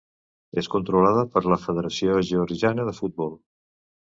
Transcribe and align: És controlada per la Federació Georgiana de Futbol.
És 0.61 0.69
controlada 0.75 1.25
per 1.35 1.43
la 1.53 1.59
Federació 1.65 2.17
Georgiana 2.31 2.89
de 2.89 2.99
Futbol. 3.03 3.37